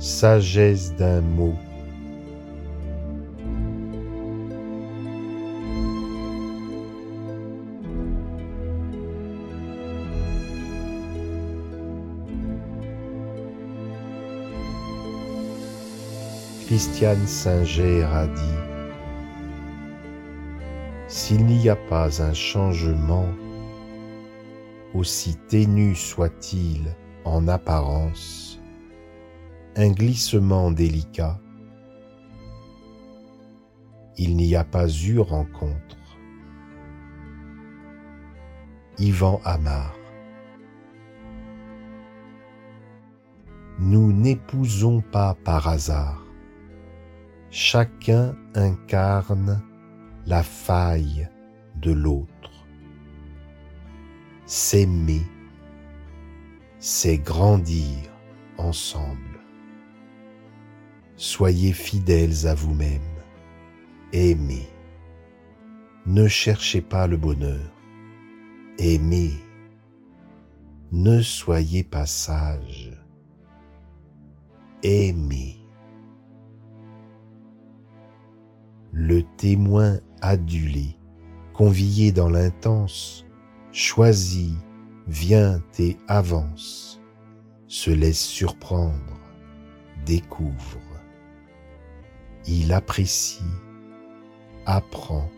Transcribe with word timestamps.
sagesse 0.00 0.94
d'un 0.96 1.20
mot. 1.20 1.54
Christiane 16.66 17.26
Singer 17.26 18.04
a 18.04 18.26
dit 18.26 18.40
S'il 21.08 21.44
n'y 21.44 21.68
a 21.68 21.76
pas 21.76 22.22
un 22.22 22.32
changement, 22.32 23.26
aussi 24.94 25.36
ténu 25.48 25.94
soit-il 25.94 26.94
en 27.24 27.48
apparence, 27.48 28.59
un 29.76 29.90
glissement 29.90 30.70
délicat, 30.70 31.38
il 34.16 34.36
n'y 34.36 34.54
a 34.56 34.64
pas 34.64 34.88
eu 34.88 35.18
rencontre. 35.18 35.96
Yvan 38.98 39.40
Amar 39.44 39.94
Nous 43.78 44.12
n'épousons 44.12 45.00
pas 45.00 45.34
par 45.42 45.66
hasard 45.68 46.20
chacun 47.50 48.36
incarne 48.54 49.62
la 50.26 50.42
faille 50.42 51.28
de 51.76 51.92
l'autre. 51.92 52.66
S'aimer, 54.46 55.26
c'est 56.78 57.18
grandir 57.18 58.10
ensemble. 58.58 59.29
Soyez 61.22 61.74
fidèles 61.74 62.46
à 62.46 62.54
vous-même. 62.54 63.02
Aimez. 64.14 64.66
Ne 66.06 66.26
cherchez 66.26 66.80
pas 66.80 67.06
le 67.06 67.18
bonheur. 67.18 67.70
Aimez. 68.78 69.34
Ne 70.92 71.20
soyez 71.20 71.84
pas 71.84 72.06
sage. 72.06 72.98
Aimez. 74.82 75.60
le 78.92 79.22
témoin 79.36 80.00
adulé, 80.20 80.96
convié 81.52 82.10
dans 82.12 82.28
l'intense, 82.28 83.24
choisi, 83.72 84.54
vient 85.06 85.62
et 85.78 85.96
avance, 86.08 87.00
se 87.68 87.90
laisse 87.90 88.20
surprendre, 88.20 89.20
découvre. 90.04 90.89
Il 92.46 92.72
apprécie, 92.72 93.44
apprend, 94.66 95.30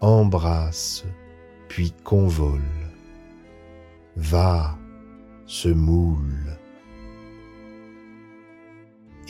embrasse, 0.00 1.04
puis 1.68 1.92
convole, 2.04 2.60
va, 4.16 4.78
se 5.46 5.68
moule. 5.68 6.58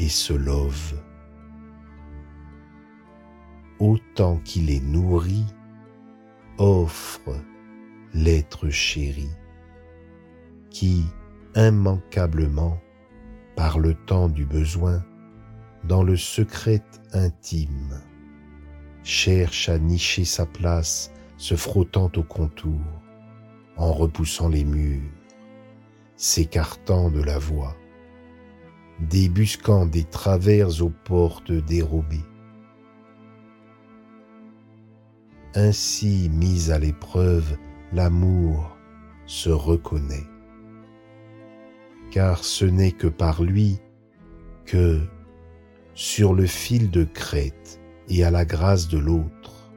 Et 0.00 0.08
se 0.08 0.32
love. 0.32 0.94
Autant 3.80 4.36
qu'il 4.44 4.70
est 4.70 4.82
nourri, 4.82 5.44
offre 6.58 7.34
l'être 8.14 8.68
chéri, 8.68 9.28
qui, 10.70 11.04
immanquablement, 11.56 12.80
par 13.56 13.78
le 13.78 13.94
temps 13.94 14.28
du 14.28 14.44
besoin, 14.44 15.04
dans 15.84 16.02
le 16.02 16.16
secret 16.16 16.82
intime, 17.12 18.00
cherche 19.02 19.68
à 19.68 19.78
nicher 19.78 20.24
sa 20.24 20.46
place, 20.46 21.12
se 21.36 21.54
frottant 21.54 22.10
au 22.16 22.22
contour, 22.22 22.80
en 23.76 23.92
repoussant 23.92 24.48
les 24.48 24.64
murs, 24.64 25.10
s'écartant 26.16 27.10
de 27.10 27.22
la 27.22 27.38
voie, 27.38 27.76
débusquant 29.00 29.86
des 29.86 30.04
travers 30.04 30.82
aux 30.82 30.90
portes 30.90 31.52
dérobées, 31.52 32.24
ainsi 35.54 36.28
mis 36.30 36.70
à 36.70 36.78
l'épreuve, 36.78 37.56
l'amour 37.92 38.76
se 39.26 39.50
reconnaît. 39.50 40.26
Car 42.10 42.44
ce 42.44 42.64
n'est 42.64 42.92
que 42.92 43.06
par 43.06 43.42
lui 43.42 43.78
que, 44.64 45.00
sur 45.98 46.32
le 46.32 46.46
fil 46.46 46.92
de 46.92 47.02
crête 47.02 47.80
et 48.08 48.22
à 48.22 48.30
la 48.30 48.44
grâce 48.44 48.86
de 48.86 48.98
l'autre, 48.98 49.72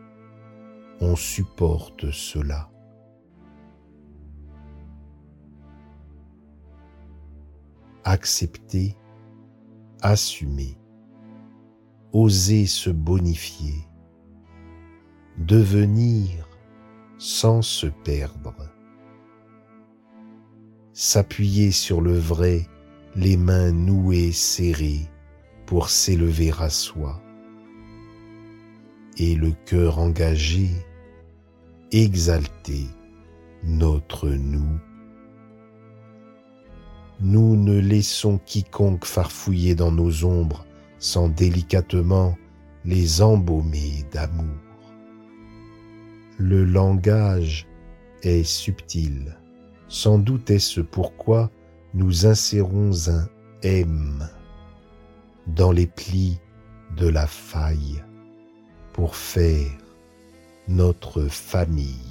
on 1.00 1.16
supporte 1.16 2.12
cela. 2.12 2.70
Accepter, 8.04 8.96
assumer, 10.04 10.78
oser 12.14 12.68
se 12.68 12.92
bonifier, 12.92 13.90
devenir 15.40 16.48
sans 17.18 17.64
se 17.64 17.88
perdre. 17.88 18.70
S'appuyer 20.94 21.72
sur 21.72 22.00
le 22.00 22.14
vrai, 22.14 22.68
les 23.16 23.38
mains 23.38 23.72
nouées 23.72 24.32
serrées 24.32 25.10
pour 25.72 25.90
s'élever 25.90 26.52
à 26.60 26.68
soi. 26.70 27.22
Et 29.16 29.36
le 29.36 29.54
cœur 29.66 30.00
engagé, 30.00 30.68
exalter 31.94 32.88
notre 33.64 34.28
nous. 34.28 34.82
Nous 37.22 37.56
ne 37.56 37.80
laissons 37.80 38.38
quiconque 38.46 39.06
farfouiller 39.06 39.74
dans 39.74 39.94
nos 39.94 40.26
ombres 40.26 40.66
sans 41.00 41.30
délicatement 41.30 42.38
les 42.84 43.22
embaumer 43.22 44.04
d'amour 44.12 44.58
le 46.38 46.66
langage 46.66 47.68
est 48.24 48.44
subtil. 48.44 49.38
Sans 49.88 50.18
doute 50.18 50.50
est-ce 50.50 50.82
pourquoi 50.82 51.50
nous 51.94 52.26
insérons 52.26 52.92
un 53.08 53.28
M 53.62 54.28
dans 55.48 55.72
les 55.72 55.88
plis 55.88 56.40
de 56.98 57.08
la 57.08 57.28
faille 57.28 58.04
pour 58.94 59.16
faire 59.16 59.72
notre 60.68 61.24
famille. 61.24 62.11